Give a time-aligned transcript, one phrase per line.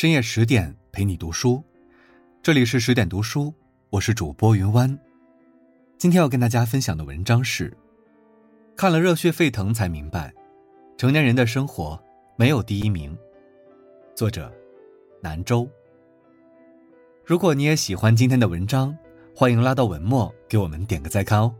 [0.00, 1.62] 深夜十点陪你读书，
[2.42, 3.52] 这里是十点读书，
[3.90, 4.98] 我是主播云湾。
[5.98, 7.70] 今天要跟大家分享的文章是：
[8.74, 10.32] 看了热血沸腾才明白，
[10.96, 12.02] 成年人的生活
[12.34, 13.14] 没有第一名。
[14.14, 14.50] 作者：
[15.20, 15.68] 南州。
[17.22, 18.96] 如果你也喜欢今天的文章，
[19.36, 21.54] 欢迎拉到文末给我们点个再看哦。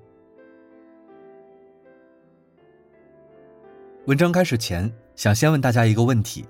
[4.06, 6.46] 文章开始前，想先问大家一个问题。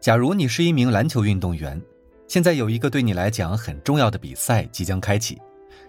[0.00, 1.80] 假如你是一名篮球运动员，
[2.26, 5.38] 现在有一个对你来讲很重要的比赛即将开启，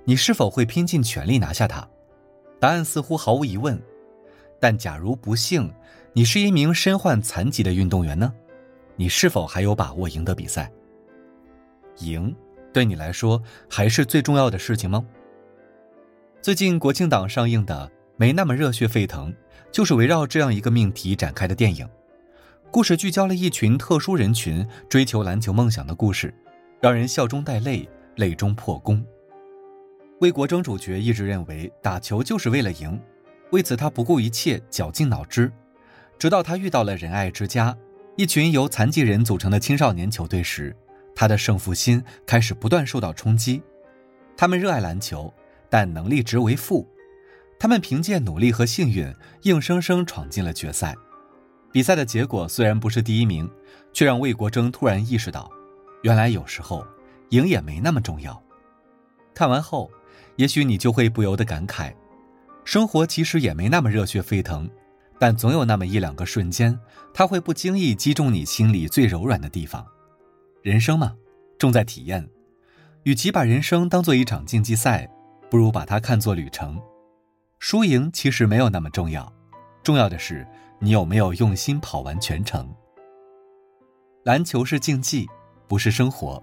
[0.04, 1.88] 你是否会拼尽全力拿下它？
[2.60, 3.82] 答案似乎毫无疑问。
[4.60, 5.74] 但假如不幸
[6.12, 8.34] 你是一名身患残疾的运动员呢？
[8.98, 10.70] 你是否还有把握赢得比赛？
[12.00, 12.36] 赢
[12.74, 15.06] 对你来说还是最重要的事情吗？
[16.42, 19.32] 最近国庆档上映的《没那么热血沸腾》，
[19.72, 21.88] 就是围绕这样一个命题展开的电影。
[22.72, 26.34] 故事聚焦了一群特殊人群追求篮球梦想的故事，
[26.80, 29.06] 让人笑中带泪，泪中破功。
[30.22, 32.98] 魏国征主角一直认为打球就是为了赢，
[33.52, 35.52] 为此他不顾一切，绞尽脑汁。
[36.18, 37.78] 直到他遇到了仁爱之家，
[38.16, 40.74] 一群由残疾人组成的青少年球队时，
[41.14, 43.62] 他的胜负心开始不断受到冲击。
[44.38, 45.34] 他们热爱篮球，
[45.70, 46.88] 但能力值为负。
[47.60, 50.96] 他们凭借努力和幸运，硬生生闯进了决赛。
[51.72, 53.50] 比赛的结果虽然不是第一名，
[53.94, 55.50] 却让魏国征突然意识到，
[56.04, 56.86] 原来有时候
[57.30, 58.42] 赢也没那么重要。
[59.34, 59.90] 看完后，
[60.36, 61.94] 也许你就会不由得感慨：
[62.66, 64.70] 生活其实也没那么热血沸腾，
[65.18, 66.78] 但总有那么一两个瞬间，
[67.14, 69.86] 它会不经意击中你心里最柔软的地方。
[70.62, 71.16] 人生嘛，
[71.58, 72.28] 重在体验。
[73.04, 75.10] 与其把人生当做一场竞技赛，
[75.50, 76.80] 不如把它看作旅程。
[77.60, 79.32] 输赢其实没有那么重要，
[79.82, 80.46] 重要的是。
[80.84, 82.68] 你有没有用心跑完全程？
[84.24, 85.30] 篮球是竞技，
[85.68, 86.42] 不是生活。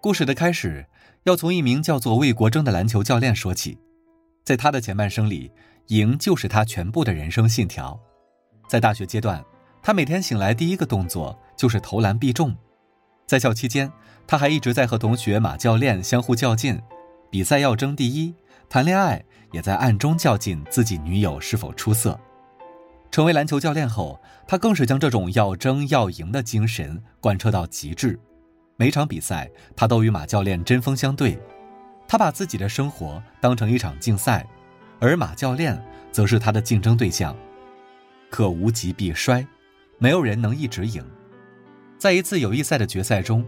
[0.00, 0.86] 故事的开始
[1.24, 3.76] 要从一名叫做魏国征的篮球教练说起。
[4.44, 5.50] 在他的前半生里，
[5.88, 7.98] 赢就是他全部的人生信条。
[8.68, 9.44] 在大学阶段，
[9.82, 12.56] 他每天醒来第一个动作就是投篮必中。
[13.26, 13.90] 在校期间，
[14.28, 16.80] 他还一直在和同学马教练相互较劲，
[17.32, 18.32] 比赛要争第一，
[18.68, 22.16] 谈恋爱也在暗中较劲自己女友是否出色。
[23.12, 24.18] 成为篮球教练后，
[24.48, 28.18] 他更是将这种要争要赢的精神贯彻到极致。
[28.76, 31.38] 每场比赛，他都与马教练针锋相对。
[32.08, 34.46] 他把自己的生活当成一场竞赛，
[34.98, 35.78] 而马教练
[36.10, 37.36] 则是他的竞争对象。
[38.30, 39.46] 可无极必衰，
[39.98, 41.04] 没有人能一直赢。
[41.98, 43.44] 在一次友谊赛的决赛中，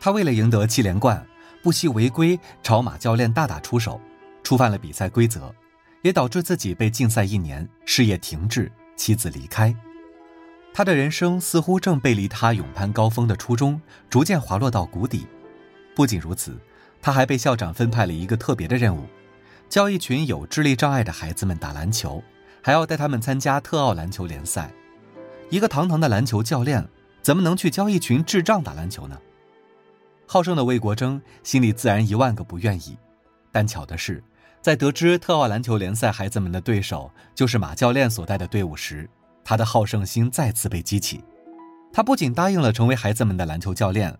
[0.00, 1.24] 他为了赢得七连冠，
[1.62, 4.00] 不惜违规朝马教练大打出手，
[4.42, 5.54] 触犯了比赛规则，
[6.02, 8.70] 也导致自己被禁赛一年，事业停滞。
[8.96, 9.74] 妻子离开，
[10.72, 15.26] 他的人生似乎正背离他勇攀高峰的初衷，逐渐滑落到谷底。
[15.94, 16.58] 不仅如此，
[17.02, 19.04] 他还被校长分派了一个特别的任务，
[19.68, 22.22] 教一群有智力障碍的孩子们打篮球，
[22.62, 24.72] 还要带他们参加特奥篮球联赛。
[25.50, 26.88] 一个堂堂的篮球教练，
[27.22, 29.18] 怎么能去教一群智障打篮球呢？
[30.26, 32.96] 好胜的魏国争心里自然一万个不愿意，
[33.52, 34.22] 但巧的是。
[34.64, 39.06] 在得知特奥篮球联赛孩子们的对手就是马教练所带的队伍时，
[39.44, 41.22] 他的好胜心再次被激起。
[41.92, 44.18] 他不仅答应了成为孩子们的篮球教练，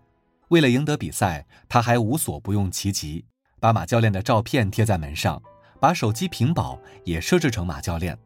[0.48, 3.24] 为了赢得比赛，他还无所不用其极，
[3.58, 5.42] 把马教练的照片贴在门上，
[5.80, 8.18] 把手机屏保也设置成马教练，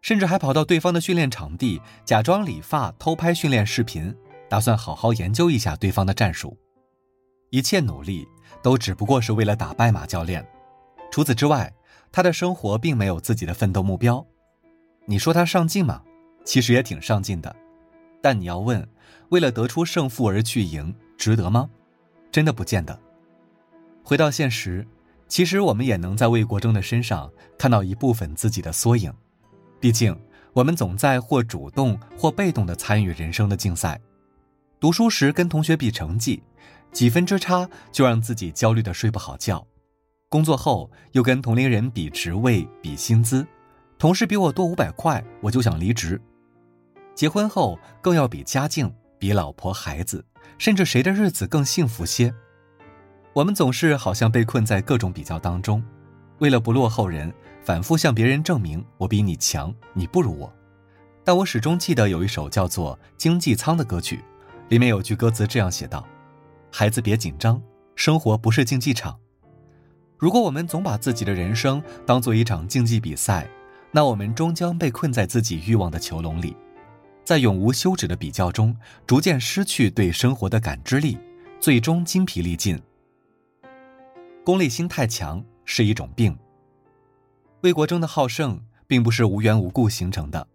[0.00, 4.16] 甚至还跑到对方的训练场地，假装理发偷拍训练视频，
[4.48, 6.56] 打算好好研究一下对方的战术。
[7.50, 8.26] 一切努力
[8.62, 10.42] 都只不过是为了打败马教练。
[11.12, 11.70] 除此之外，
[12.10, 14.26] 他的生活并没有自己的奋斗目标。
[15.04, 16.02] 你说他上进吗？
[16.42, 17.54] 其实也挺上进的。
[18.22, 18.88] 但你要问，
[19.28, 21.68] 为了得出胜负而去赢，值得吗？
[22.30, 22.98] 真的不见得。
[24.02, 24.86] 回到现实，
[25.28, 29.12] 其实我们也能在魏国征的身上看到一部分自己的缩影。
[29.78, 30.18] 毕竟，
[30.54, 34.00] 我们总在或主动或被动的参与人生的竞赛。
[34.80, 36.42] 读书时跟同学比成绩，
[36.90, 39.66] 几分之差就让自己焦虑的睡不好觉。
[40.32, 43.46] 工作后又跟同龄人比职位、比薪资，
[43.98, 46.18] 同事比我多五百块，我就想离职。
[47.14, 50.24] 结婚后更要比家境、比老婆孩子，
[50.56, 52.34] 甚至谁的日子更幸福些。
[53.34, 55.84] 我们总是好像被困在各种比较当中，
[56.38, 57.30] 为了不落后人，
[57.62, 60.50] 反复向别人证明我比你强，你不如我。
[61.22, 64.24] 但我始终记得有一首叫做《经济舱》的歌曲，
[64.70, 66.02] 里面有句歌词这样写道
[66.72, 67.62] ：“孩子别紧张，
[67.96, 69.18] 生活不是竞技场。”
[70.22, 73.44] 如果我们总把自己的人生当做一场竞技比赛，
[73.90, 76.56] 那我们终将被困在自己欲望的囚笼里。
[77.24, 81.18] 在永无休止的比较中，逐渐失去对生活的感知力，
[81.58, 82.80] 最终精疲力尽。
[84.44, 86.38] 功利心太强是一种病。
[87.62, 90.46] 魏国征的好胜并不是无缘无故形成的。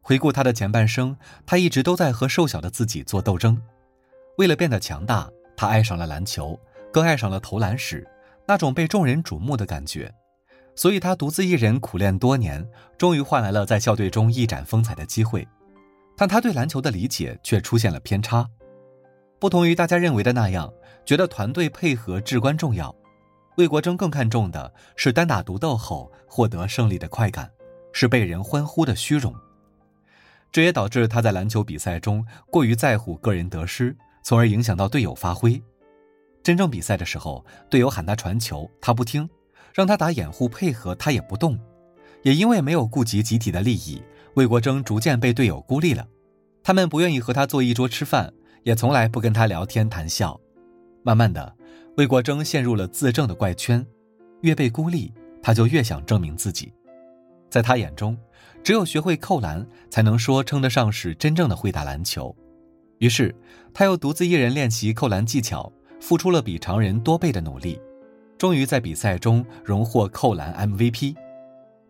[0.00, 3.60] 回顾他的前半生，他一直都在和瘦小的自己做斗争。
[4.38, 6.56] 为了变得强大，他爱上了篮球，
[6.92, 8.06] 更爱上了投篮时
[8.50, 10.12] 那种被众人瞩目的感觉。
[10.74, 12.68] 所以他独自一人苦练多年，
[12.98, 15.46] 终于换来了在校队中一展风采的机会。
[16.16, 18.44] 但他对篮球的理解却出现了偏差，
[19.38, 20.68] 不同于大家认为的那样，
[21.04, 22.92] 觉得团队配合至关重要。
[23.56, 27.48] 魏国征更看重的是单打独斗后获得胜利的快感，
[27.92, 29.32] 是被人欢呼的虚荣。
[30.50, 35.62] 这也导致他在篮球比赛中过于在乎个人得失，从而影响到队友发挥。
[36.42, 39.28] 真正比赛的时候，队友喊他传球，他不听；
[39.74, 41.58] 让他打掩护配合，他也不动。
[42.22, 44.02] 也因为没有顾及集体的利益，
[44.34, 46.06] 魏国征逐渐被队友孤立了。
[46.62, 48.32] 他们不愿意和他坐一桌吃饭，
[48.62, 50.38] 也从来不跟他聊天谈笑。
[51.02, 51.56] 慢慢的，
[51.96, 53.84] 魏国征陷入了自证的怪圈，
[54.42, 55.12] 越被孤立，
[55.42, 56.72] 他就越想证明自己。
[57.48, 58.16] 在他眼中，
[58.62, 62.34] 只有学会扣篮，才能说称得上是真正的会打篮球。
[62.98, 63.34] 于是，
[63.72, 67.80] 他又独自一人练习扣篮技巧，付出了比常人多倍的努力，
[68.38, 71.14] 终于在比赛中荣获扣篮 MVP。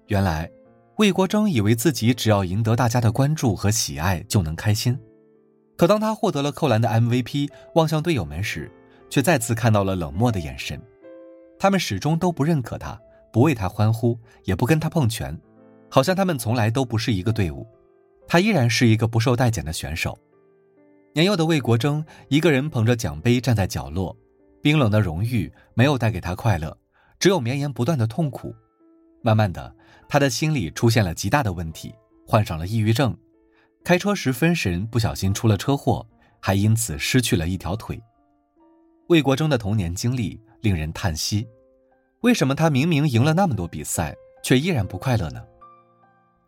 [0.09, 0.51] 原来，
[0.97, 4.99] 魏国征以为自己只要赢得大家的关注和喜爱就能开心，
[5.77, 8.71] 可当他获得了扣篮的 MVP，望向队友们时，
[9.09, 10.81] 却再次看到了冷漠的眼神。
[11.59, 13.01] 他们始终都不认可他，
[13.33, 15.39] 不为他欢呼，也不跟他碰拳。
[15.89, 17.67] 好像他们从来都不是一个队伍，
[18.27, 20.19] 他依然是一个不受待见的选手。
[21.13, 24.17] 年幼的魏国征一个人捧着奖杯站在角落，
[24.63, 26.77] 冰冷的荣誉没有带给他快乐，
[27.19, 28.55] 只有绵延不断的痛苦。
[29.21, 29.75] 慢慢的，
[30.09, 31.93] 他的心里出现了极大的问题，
[32.25, 33.17] 患上了抑郁症，
[33.83, 36.07] 开车时分神，不小心出了车祸，
[36.39, 38.01] 还因此失去了一条腿。
[39.09, 41.45] 魏国征的童年经历令人叹息：
[42.21, 44.15] 为什么他明明赢了那么多比赛，
[44.45, 45.43] 却依然不快乐呢？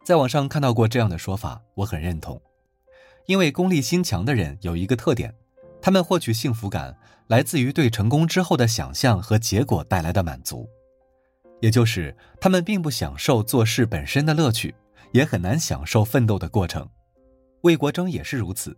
[0.05, 2.41] 在网上看到过这样的说法，我很认同。
[3.27, 5.35] 因为功利心强的人有一个特点，
[5.81, 6.97] 他们获取幸福感
[7.29, 10.69] 来自于对成功之后的想象和结果带来的满足，
[11.61, 14.75] 也就是他们并不享受做事本身的乐趣，
[15.13, 16.89] 也很难享受奋斗的过程。
[17.63, 18.77] 魏国征也是如此，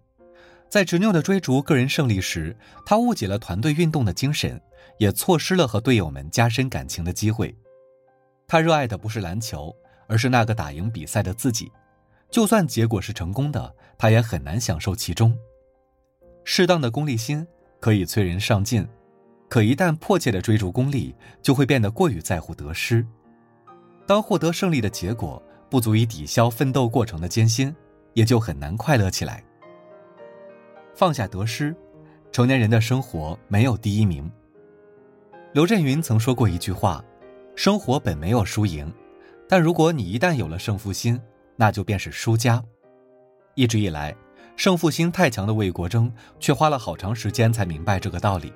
[0.69, 4.61] 在执拗的追逐个人胜利时，他误解了团队运动的精神，
[4.99, 7.56] 也错失了和队友们加深感情的机会。
[8.46, 9.75] 他热爱的不是篮球。
[10.06, 11.73] 而是那个打赢比赛的自己，
[12.35, 15.39] 就算结果是成功的，他也很难享受其中。
[16.43, 17.47] 适当的功利心
[17.79, 18.85] 可以催人上进，
[19.49, 23.07] 可一旦迫切的追逐功利，就会变得过于在乎得失。
[24.05, 25.41] 当获得胜利的结果
[25.71, 27.73] 不足以抵消奋斗过程的艰辛，
[28.15, 29.41] 也就很难快乐起来。
[30.93, 31.73] 放下得失，
[32.33, 34.29] 成年人的生活没有第一名。
[35.53, 37.01] 刘震云曾说过一句话
[37.55, 38.93] ：“生活本没有输赢。”
[39.49, 41.21] 但如果你一旦有了胜负心，
[41.56, 42.62] 那就便是输家。
[43.55, 44.15] 一直以来，
[44.56, 48.53] 胜负心太强的魏国征却花了好长时间才明白这个道理。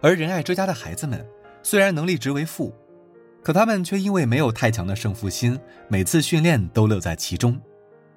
[0.00, 1.26] 而仁爱之家的孩子们，
[1.62, 2.72] 虽然能力值为负，
[3.42, 5.58] 可他们却因为没有太强的胜负心，
[5.88, 7.60] 每次训练都乐在其中。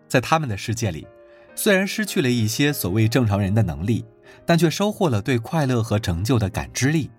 [0.08, 1.08] 在他们的世界里，
[1.56, 4.06] 虽然失去了一些所谓正常人的能力，
[4.46, 7.10] 但却收获了对快乐和成就的感知力。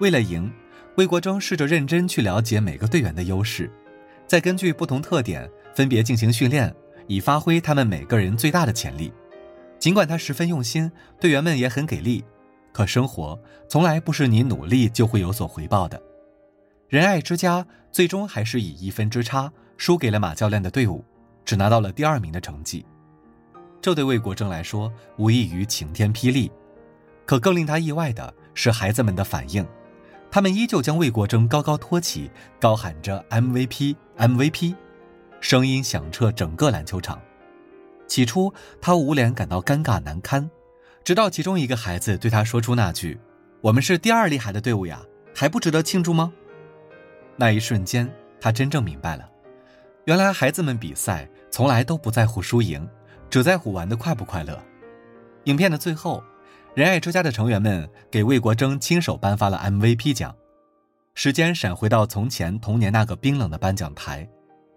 [0.00, 0.52] 为了赢，
[0.96, 3.70] 魏国征试着认真去了解每个队员的优势。
[4.26, 6.74] 再根据不同特点分别进行训练，
[7.06, 9.12] 以发挥他们每个人最大的潜力。
[9.78, 12.24] 尽管他十分用心，队员们也很给力，
[12.72, 16.00] 可生活从来不是你努力就会有所回报的。
[16.88, 21.04] 仁爱之家最终还是以一分之差输给了马教练的队伍，
[21.44, 22.84] 只拿到了第二名的成绩。
[23.80, 26.50] 这对魏国征来说无异于晴天霹雳，
[27.24, 29.66] 可更令他意外的是孩子们的反应。
[30.30, 34.74] 他们依旧将魏国征高高托起，高喊着 “MVP，MVP”，
[35.40, 37.20] 声音响彻整个篮球场。
[38.06, 40.48] 起初，他无脸感到尴尬难堪，
[41.02, 43.18] 直到其中一个孩子对他说出那句
[43.60, 45.00] ：“我们是第二厉害的队伍呀，
[45.34, 46.32] 还不值得庆祝吗？”
[47.36, 49.28] 那一瞬间，他真正明白了，
[50.04, 52.88] 原来孩子们比赛从来都不在乎输赢，
[53.28, 54.60] 只在乎玩的快不快乐。
[55.44, 56.22] 影片的最后。
[56.72, 60.32] 仁爱之家的成员们给魏国征亲手颁发了 MVP 奖。
[61.14, 64.26] 时间闪回到从前童年那个冰冷的颁奖台，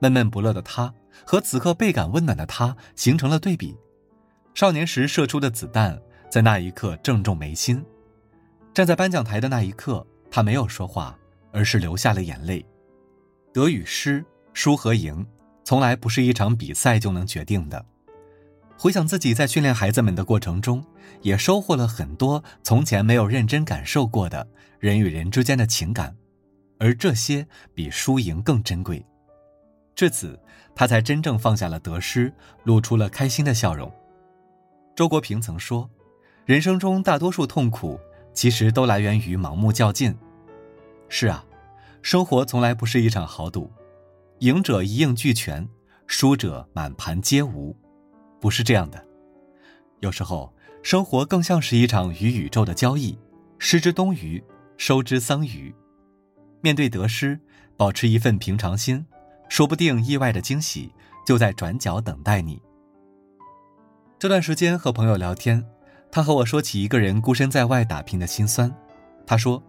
[0.03, 0.93] 闷闷不乐的他
[1.25, 3.77] 和此刻倍感温暖的他形成了对比。
[4.53, 5.97] 少年时射出的子弹，
[6.29, 7.81] 在那一刻正中眉心。
[8.73, 11.17] 站在颁奖台的那一刻，他没有说话，
[11.53, 12.65] 而是流下了眼泪。
[13.53, 15.25] 得与失，输和赢，
[15.63, 17.85] 从来不是一场比赛就能决定的。
[18.77, 20.83] 回想自己在训练孩子们的过程中，
[21.21, 24.45] 也收获了很多从前没有认真感受过的
[24.79, 26.13] 人与人之间的情感，
[26.79, 29.05] 而这些比输赢更珍贵。
[29.95, 30.39] 至此，
[30.75, 32.33] 他才真正放下了得失，
[32.63, 33.91] 露出了开心的笑容。
[34.95, 35.89] 周国平曾说
[36.45, 37.99] ：“人生中大多数痛苦，
[38.33, 40.15] 其实都来源于盲目较劲。”
[41.09, 41.45] 是啊，
[42.01, 43.71] 生活从来不是一场豪赌，
[44.39, 45.67] 赢者一应俱全，
[46.07, 47.75] 输者满盘皆无。
[48.39, 49.03] 不是这样的，
[49.99, 53.17] 有时候生活更像是一场与宇宙的交易，
[53.59, 54.43] 失之东隅，
[54.75, 55.73] 收之桑榆。
[56.61, 57.39] 面对得失，
[57.77, 59.05] 保持一份平常心，
[59.49, 60.93] 说不定意外的惊喜
[61.25, 62.61] 就在转角等待你。
[64.19, 65.65] 这段时间和朋友聊天，
[66.11, 68.73] 他和我说起一个人孤身在外打拼的辛酸。
[69.25, 69.61] 他说，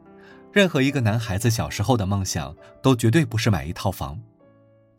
[0.53, 4.21] 任何一个男孩子小时候的梦想，都绝对不是买一套房。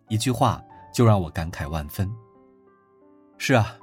[0.10, 0.62] 一句话
[0.94, 2.10] 就让我感慨万分。
[3.38, 3.78] 是啊，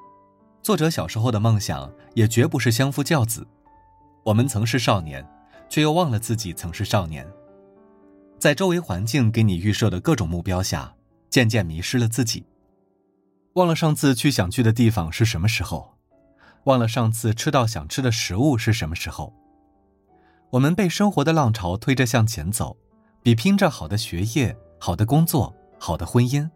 [0.62, 3.46] 作者小时候的梦想也绝不是相夫教子。
[4.24, 5.26] 我们曾是少年，
[5.68, 7.26] 却又忘了自己曾是少年。
[8.42, 10.92] 在周围环境给你预设的各种目标下，
[11.30, 12.44] 渐渐迷失了自己。
[13.52, 15.94] 忘了上次去想去的地方是什么时候，
[16.64, 19.32] 忘了上次吃到想吃的食物是什么时候。
[20.50, 22.76] 我们被生活的浪潮推着向前走，
[23.22, 26.50] 比拼着好的学业、好的工作、好的婚姻。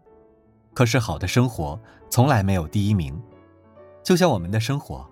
[0.73, 1.79] 可是，好的生活
[2.09, 3.17] 从来没有第一名，
[4.03, 5.09] 就像我们的生活，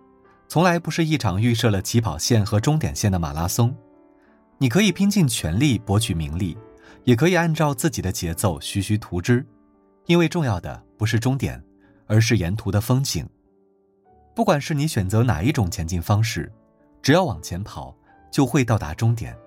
[0.50, 3.74] 从来不是一场预设了起跑线和终点线的马拉松。
[4.58, 6.58] 你可以拼尽全力博取名利，
[7.06, 9.46] 也可以按照自己的节奏徐徐图之，
[10.08, 11.64] 因为重要的不是终点，
[12.08, 13.28] 而是沿途的风景。
[14.36, 16.52] 不管是你选择哪一种前进方式，
[17.02, 17.96] 只要往前跑，
[18.30, 19.38] 就会到达终点。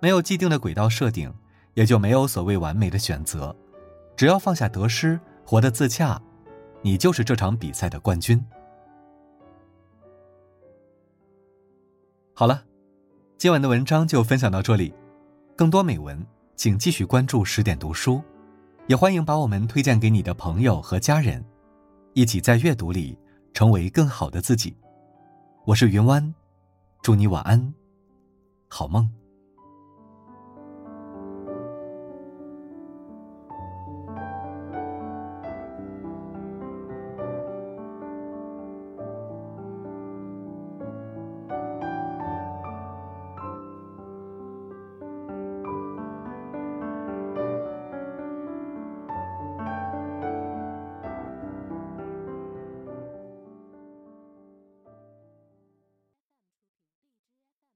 [0.00, 1.32] 没有既定的轨道设定，
[1.74, 3.54] 也就没有所谓完美的选择。
[4.16, 6.20] 只要放下得失，活得自洽，
[6.80, 8.42] 你就是这场比赛的冠军。
[12.32, 12.64] 好了，
[13.36, 14.92] 今晚的文章就分享到这里。
[15.54, 16.26] 更多美文，
[16.62, 18.22] 请继续关注十点读书，
[18.86, 21.44] 也欢迎把我们推荐给你的朋友和家人，
[22.14, 23.18] 一起在阅读里
[23.52, 24.76] 成为更好的自己。
[25.64, 26.32] 我是云湾，
[27.02, 27.74] 祝你晚安，
[28.68, 29.12] 好梦。